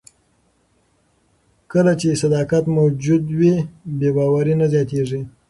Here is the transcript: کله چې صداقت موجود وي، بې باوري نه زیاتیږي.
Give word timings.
کله 1.71 1.93
چې 2.01 2.19
صداقت 2.23 2.63
موجود 2.77 3.23
وي، 3.39 3.55
بې 3.99 4.09
باوري 4.17 4.53
نه 4.61 4.67
زیاتیږي. 4.73 5.21